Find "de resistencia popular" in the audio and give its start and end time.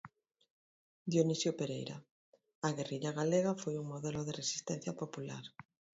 4.23-5.43